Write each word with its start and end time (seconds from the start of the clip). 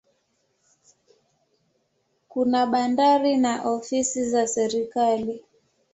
Kuna 2.29 2.65
bandari 2.65 3.37
na 3.37 3.63
ofisi 3.69 4.29
za 4.29 4.47
serikali. 4.47 5.43